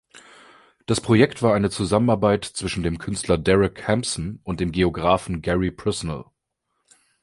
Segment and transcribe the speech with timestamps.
[0.87, 6.25] Das Projekt war eine Zusammenarbeit zwischen dem Künstler Derek Hampson und dem Geografen Gary Priestnall.